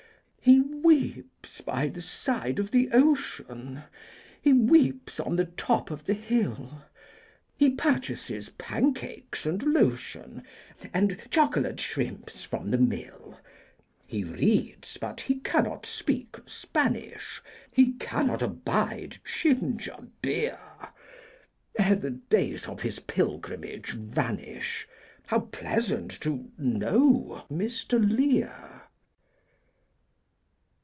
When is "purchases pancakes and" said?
7.69-9.61